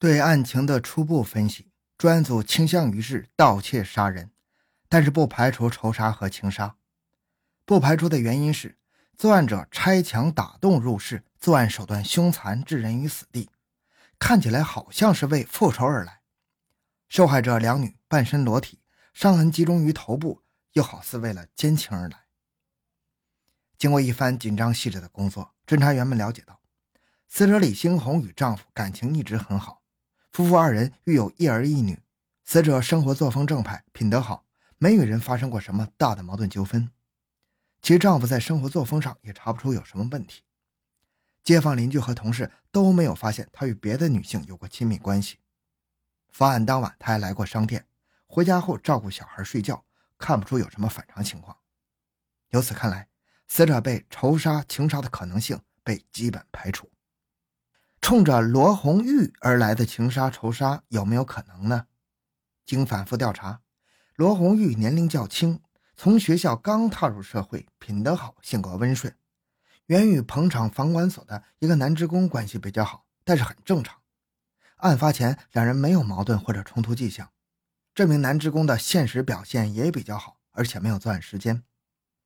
[0.00, 4.30] 对案情的初步分析，专案组倾向于是盗窃杀人，
[4.88, 6.76] 但是不排除仇杀和情杀。
[7.66, 8.78] 不排除的原因是，
[9.18, 13.50] 作案者拆墙打洞入室，作案手段凶残，置人于死地，
[14.18, 16.22] 看起来好像是为复仇而来。
[17.10, 18.80] 受害者两女半身裸体，
[19.12, 20.40] 伤痕集中于头部，
[20.72, 22.24] 又好似为了奸情而来。
[23.76, 26.58] 经过一番紧张细致的工作，侦查员们了解到，
[27.28, 29.79] 死者李星红与丈夫感情一直很好。
[30.30, 31.98] 夫妇二人育有一儿一女，
[32.44, 34.44] 死者生活作风正派，品德好，
[34.78, 36.88] 没与人发生过什么大的矛盾纠纷。
[37.82, 40.44] 其丈夫在生活作风上也查不出有什么问题，
[41.42, 45.38] 街坊邻居和同事都没有发现他与别的女性有过亲密关系。
[46.30, 47.84] 发案当晚他还来过商店，
[48.26, 49.84] 回家后照顾小孩睡觉，
[50.16, 51.56] 看不出有什么反常情况。
[52.50, 53.08] 由此看来，
[53.48, 56.88] 死者被仇杀、情杀的可能性被基本排除。
[58.00, 61.86] 冲着罗红玉而来的情杀仇杀有没有可能呢？
[62.64, 63.60] 经反复调查，
[64.14, 65.60] 罗红玉年龄较轻，
[65.96, 69.14] 从学校刚踏入社会，品德好，性格温顺，
[69.86, 73.98] 原与捧场房管所的一个男职工关系比较好，但是很正常。
[74.76, 77.30] 案发前两人没有矛盾或者冲突迹象，
[77.94, 81.62] 这名男职工的现实表现也比较好，而且没有作案时间，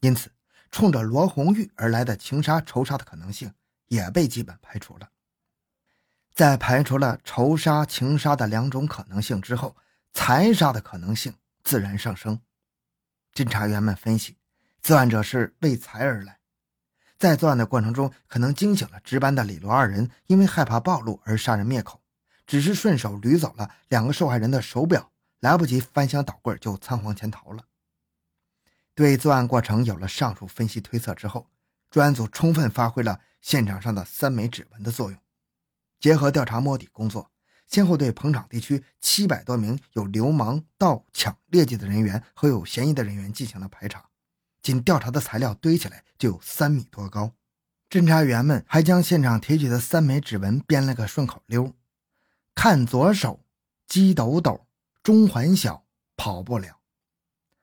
[0.00, 0.32] 因此
[0.70, 3.52] 冲着罗红玉而来的情杀仇杀的可能性
[3.88, 5.10] 也被基本排除了。
[6.38, 9.74] 在排除了仇杀、情杀的两种可能性之后，
[10.12, 12.40] 财杀的可能性自然上升。
[13.34, 14.36] 侦查员们分析，
[14.80, 16.38] 作案者是为财而来，
[17.18, 22.00] 在作案的过程中可能惊醒了值班的李罗二人，因为害怕暴露而杀人灭口，
[22.46, 27.64] 只是顺手捋走了两个受害人的手表，来不及翻箱倒柜就仓皇潜逃了。
[28.94, 31.50] 对作案过程有了上述分析推测之后，
[31.90, 35.18] 专案组充分发挥了现场上的三枚指纹的作用。
[36.00, 37.30] 结合调查摸底工作，
[37.66, 44.04] 先后对彭场地区七百多名有流氓、盗抢劣迹的人员和有嫌疑的人员进行了排查，
[44.62, 47.32] 仅调查的材料堆起来就有三米多高。
[47.90, 51.72] 侦查员们还将现场提取的三枚指纹编了个顺口溜：
[52.54, 53.40] 看左手，
[53.86, 54.66] 鸡抖抖，
[55.02, 55.84] 中环小，
[56.16, 56.80] 跑不了。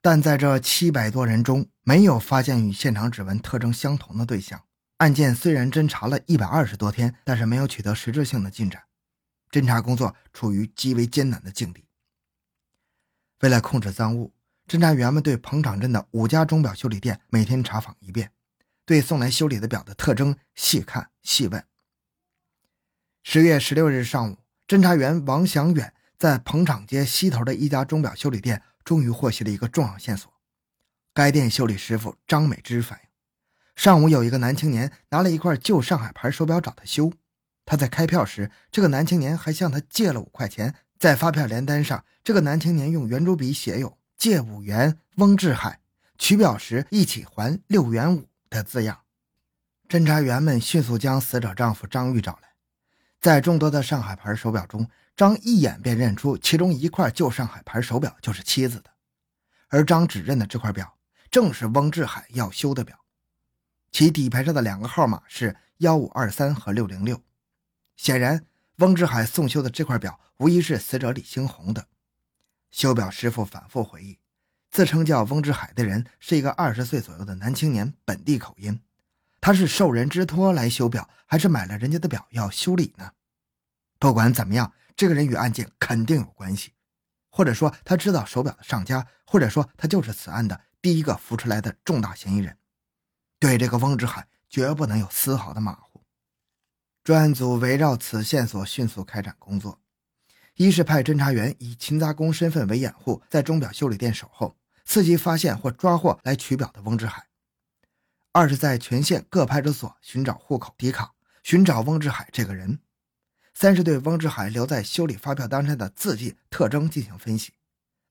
[0.00, 4.62] 但在这七百多人中，没有发现与现场指纹特征相同的对象。
[4.98, 8.84] 案件虽然侦查了一百二十多天，但是没有取得实质性的进展，
[9.50, 11.84] 侦查工作处于极为艰难的境地。
[13.40, 14.32] 为了控制赃物，
[14.66, 18.32] 侦查员们对彭场镇的五家钟表修理店每天查访一遍，
[18.86, 21.62] 对送来修理的表的特征细看细问。
[23.22, 30.32] 十月十六日上午，侦查员王祥远在彭场街西头的一家钟表修理店终于获悉了一个重要线索：
[31.12, 33.05] 该店修理师傅张美芝反映。
[33.76, 37.12] 上午有一个男青年拿了一块旧上海牌手表找他修，
[37.64, 40.74] 他在开票时，这个男青年还向他借了五块钱。
[40.98, 45.78] 在发票连单上，这个男青年用圆珠笔写有“借五元，翁志海
[46.16, 49.02] 取表时一起还六元五”的字样。
[49.90, 52.48] 侦查员们迅速将死者丈夫张玉找来，
[53.20, 58.90] 在众多的上海牌手表中，张一眼便认出其中一块旧上海牌手表就是妻子的，
[59.68, 60.96] 而张指认的这块表
[61.30, 62.98] 正是翁志海要修的表。
[63.98, 67.22] 其底牌上的两个号码是幺五二三和六零六，
[67.96, 68.44] 显然
[68.76, 71.88] 翁志海送修的这块表无疑是死者李兴红的。
[72.70, 74.18] 修表师傅反复回忆，
[74.70, 78.78] 自称叫翁志海的人是一个二十岁左右的男青年，本地口音。
[79.40, 83.12] 他是受人之托来修表，还是买了人家的表要修理呢？
[83.98, 86.74] 不管怎么样，这个人与案件肯定有关系，
[87.30, 92.58] 或者说他知道手表的上家，或者说他就是此案的第一个浮出来的重大嫌疑人。
[93.38, 96.02] 对这个翁志海绝不能有丝毫的马虎。
[97.04, 99.80] 专案组围绕此线索迅速开展工作：
[100.54, 107.24] 一是派侦查员以勤杂工身份为掩护，在钟表修理店守候，伺机发现或抓获来取表的翁志海；
[108.32, 112.78] 二是，在全县各派出所寻找户口底卡，寻找翁志海这个人；
[113.52, 117.52] 三是对翁志海留在修理发票当上的字迹特征进行分析。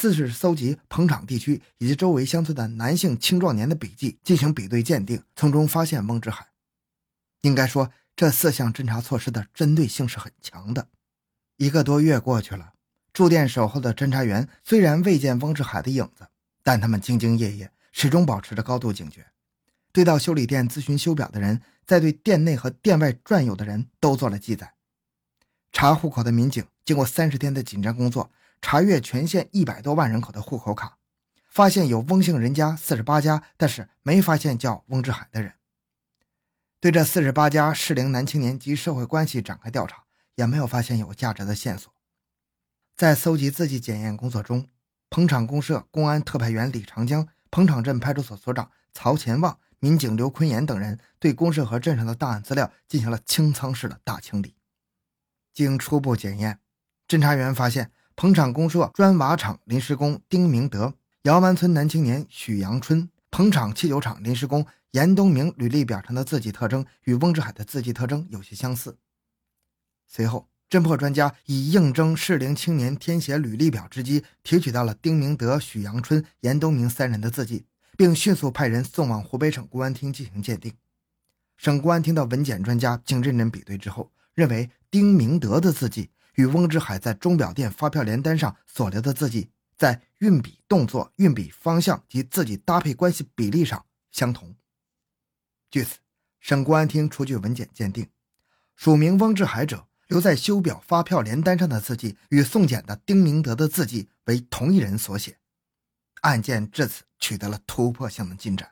[0.00, 6.46] 四是搜集捧场地区以及周围乡村的男性青壮年的笔记，进行比对鉴定，从中发现翁志海。
[7.40, 10.86] 应该说，这四项侦查措施的针对性是很强的。
[11.56, 12.74] 一个多月过去了，
[13.12, 16.28] 驻店守候的侦查员虽然未见翁志海的影子，
[16.62, 19.26] 但他们兢兢业业，始终保持着高度警觉。
[19.90, 24.74] 对到修理店咨询修表的人，在对店内和店外转悠的人都做了记载。
[25.72, 28.30] 查户口的民警经过三十天的紧张工作。
[28.60, 30.98] 查阅全县一百多万人口的户口卡，
[31.48, 35.54] 发现有翁姓人家四十八家，但是没发现叫翁志海的人。
[36.80, 40.04] 对这四十八家适龄男青年及社会关系展开调查，
[40.36, 41.92] 也没有发现有价值的线索。
[42.96, 44.68] 在搜集字迹检验工作中，
[45.10, 54.54] 彭场公社公安特派员李长江、彭场镇派出所所长曹前旺、民警刘坤岩等人对公社和镇上的档案资料进行了清仓式的大清理。
[55.52, 56.60] 经初步检验，
[57.08, 57.90] 侦查员发现
[58.20, 60.92] 彭场公社砖瓦厂临时工丁明德、
[61.22, 68.98] 姚湾村男青年许阳春、彭场汽酒厂临时工严东明履历表上的字迹特征与翁志海的字迹特征有些相似。
[70.08, 77.66] 随后，侦破专家以应征适龄青年填写履历表之机，提取到了丁明德、许阳春、严东明三人的字迹，
[77.96, 80.72] 并迅速派人送往湖北省公安厅进行鉴定。
[81.56, 84.10] 省公安厅的文检专家经认真比对之后。
[84.34, 94.54] 认为丁明德的字迹与翁志海在钟表店发票联单上所留的字迹，在运笔动作、运笔方向及字迹搭配关系比例上相同。
[95.68, 95.96] 据此，
[96.38, 98.08] 省公安厅出具文件鉴定，
[98.76, 105.38] 署名翁志海者留在修表发票联单上的字迹与送检的丁明德的字迹为同一人所写。
[106.20, 108.70] 案件至此取得了突破性的进展。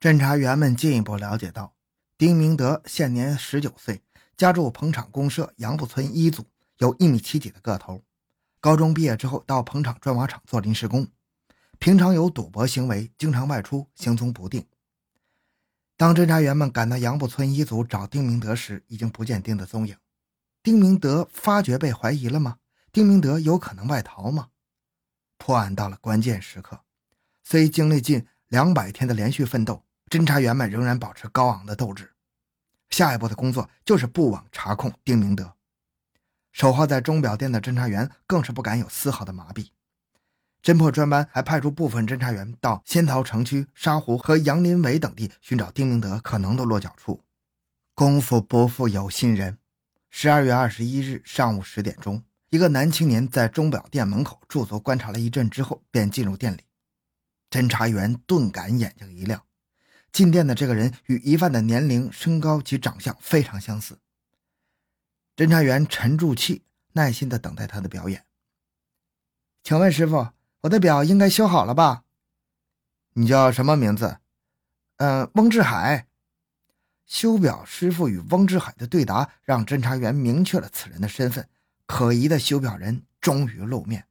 [0.00, 1.76] 侦查员们进一步了解到，
[2.18, 4.02] 丁明德现年十九岁。
[4.36, 6.46] 家住彭场公社杨埠村一组，
[6.80, 8.02] 有一米七几的个头。
[8.58, 11.06] 高中毕业之后到彭场砖瓦厂做临时工，
[11.78, 14.66] 平常有赌博行为，经常外出，行踪不定。
[15.96, 19.96] 当侦查员们赶到杨埠村一组找丁明德时，已经不见丁的踪影。
[20.62, 22.56] 丁明德发觉被怀疑了吗？
[22.92, 24.48] 丁明德有可能外逃吗？
[25.38, 26.80] 破案到了关键时刻，
[27.42, 32.12] 虽经历近两百天的连续奋斗，侦查员们仍然保持高昂的斗志。
[32.90, 35.54] 下一步的工作就是布网查控丁明德，
[36.52, 39.68] 守候在钟表店的侦查员更是不敢有丝毫的麻痹。
[40.62, 47.24] 侦破专班还派出部分侦查员到仙桃城区、沙湖和杨林围等地寻找丁明德可能的落脚处。
[47.94, 49.58] 功夫不负有心人，
[50.10, 56.60] 十二月二十一日上午十点钟，一个男青年在钟表店门口驻足观察了一阵之后，便进入店里。
[57.50, 59.42] 侦查员顿感眼睛一亮。
[60.12, 63.98] 进店的这个人与疑犯的年龄、身高及长相非常相似。
[65.40, 68.26] 侦查员沉住气，耐心地等待他的表演。
[69.62, 70.28] 请问师傅，
[70.60, 72.02] 我的表应该修好了吧？
[73.14, 74.18] 你叫什么名字？
[74.98, 76.06] 呃，翁志海。
[77.06, 81.48] 修表师傅与翁志海的对答，让侦查员明确了此人的身份。
[81.86, 84.04] 可疑的修表人终于露面。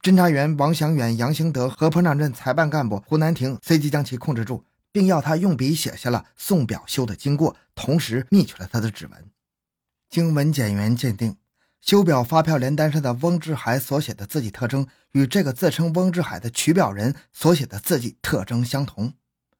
[0.00, 4.64] 侦查员王祥远、杨兴德和彭场镇裁办干部胡南亭随即将其控制住。
[4.90, 9.30] 并要他用笔写下了送表修的经过，同时密取了他的指纹。
[10.16, 11.36] 经文检员鉴定，
[11.82, 19.12] 修表发票联单上的翁志海所写的字迹特征与这个自称翁志海的取表人所写的字迹特征相同。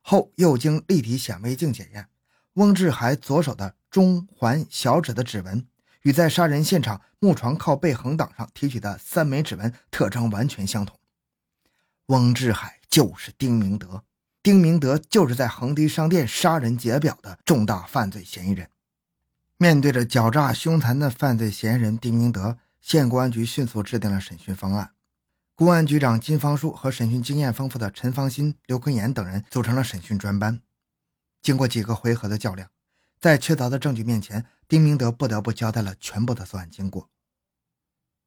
[0.00, 2.06] 后又经立体显微镜检验，
[2.52, 5.66] 翁志海左手的中环小指的指纹
[6.02, 10.96] 与在杀人现场木床靠背横档上提取的三枚指纹特征完全相同。
[12.06, 14.04] 翁志海就是丁明德。
[14.40, 18.70] 丁明德就是在恒迪商店杀人劫表的重大犯罪嫌疑人。
[19.56, 24.92] 面对着狡诈凶残的犯罪嫌疑人丁明德，县公安局迅速制定了审讯方案。
[25.54, 30.60] 公安局长金方树和审讯经验丰富的陈方新、刘坤岩等人组成了审讯专班。
[31.40, 32.68] 经过几个回合的较量，
[33.20, 37.08] 在确凿的证据面前，丁明德不得不交代了全部的作案经过。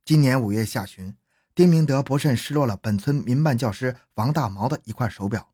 [0.06, 1.18] 今年五月下旬，
[1.54, 5.50] 丁明德不慎失落了本村民办教师王大毛的一块手表。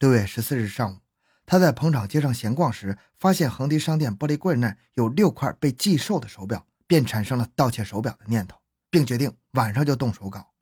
[0.00, 0.98] 六月十四日上午，
[1.44, 8.56] 他在彭场街上闲逛时，发现恒迪商店玻璃柜内有六块被寄售的手表，便产生了盗窃手表的念头，
[8.90, 10.52] 并决定晚上就动手搞。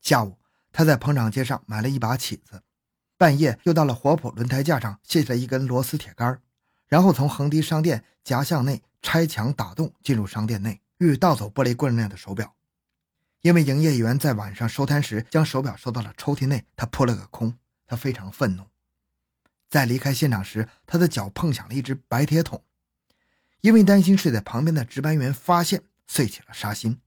[0.00, 0.38] 下午，
[0.70, 2.62] 他在彭场街上买了一把起子，
[3.16, 6.40] 半夜又到了火普轮胎架上卸下一根螺丝铁杆，
[6.86, 12.54] 然后从恒迪商店夹巷内拆墙打洞进入商店内，欲盗走玻璃柜内的手表。
[13.40, 17.56] 因为营业员在晚上收摊时将手表收到了抽屉内，他扑了个空。
[17.86, 18.62] 他非常愤怒，
[19.70, 22.64] 在离开现场时，他的脚碰响了一只白铁桶。
[23.60, 27.00] 因为担心睡在旁边的值班员发现，遂起了杀心。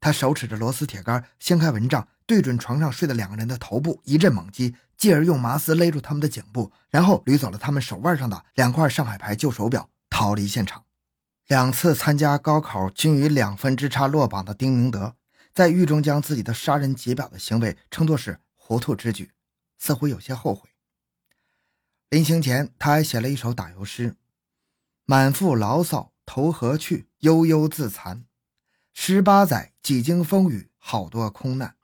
[0.00, 10.84] 他手持着螺丝铁杆，掀开蚊帐，对准床上睡的两个人的头部一阵猛击，继而用麻丝勒住他们的颈部，然后捋走了他们手腕上的两块上海牌旧手表，逃离现场。
[11.48, 15.16] 两次参加高考均以两分之差落榜的丁明德，
[15.52, 19.30] 在狱中将自己的杀人劫表的行为称作是糊涂之举。
[19.78, 20.73] 似乎有些后悔。
[22.14, 24.14] 临行前，他还写了一首打油诗
[25.04, 28.24] ：“满腹牢骚投河去，悠悠自残。
[28.92, 31.74] 十八载几经风雨，好多空难。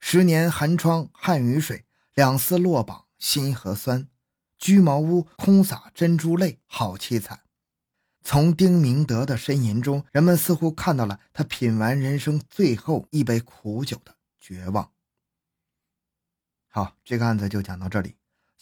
[0.00, 1.84] 十年寒窗汗雨水，
[2.14, 4.08] 两丝落榜心和酸。
[4.56, 7.40] 居茅屋空洒珍珠泪，好凄惨。
[8.22, 14.90] 从丁明德的呻吟中，人们似乎看到了他品完人生最后一杯苦酒的绝望。
[16.68, 18.16] 好，这个案子就讲到这里。